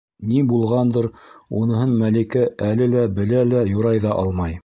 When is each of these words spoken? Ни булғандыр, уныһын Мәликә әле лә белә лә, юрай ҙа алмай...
Ни 0.27 0.39
булғандыр, 0.51 1.07
уныһын 1.59 1.93
Мәликә 2.01 2.45
әле 2.71 2.87
лә 2.97 3.05
белә 3.19 3.47
лә, 3.53 3.65
юрай 3.77 4.05
ҙа 4.07 4.19
алмай... 4.23 4.59